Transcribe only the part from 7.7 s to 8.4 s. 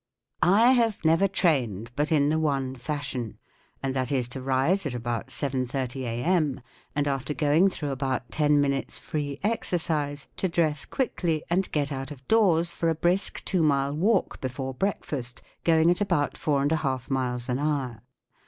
about